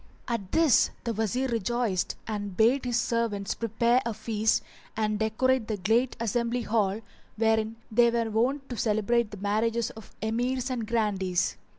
At 0.27 0.51
this 0.51 0.89
the 1.03 1.13
Wazir 1.13 1.47
rejoiced 1.49 2.15
and 2.25 2.57
bade 2.57 2.85
his 2.85 2.99
servants 2.99 3.53
prepare 3.53 4.01
a 4.03 4.15
feast 4.15 4.63
and 4.97 5.19
decorate 5.19 5.67
the 5.67 5.77
great 5.77 6.15
assembly 6.19 6.63
hall, 6.63 7.01
wherein 7.35 7.75
they 7.91 8.09
were 8.09 8.31
wont 8.31 8.67
to 8.69 8.77
celebrate 8.77 9.29
the 9.29 9.37
marriages 9.37 9.91
of 9.91 10.11
Emirs 10.23 10.71
and 10.71 10.87
Grandees. 10.87 11.55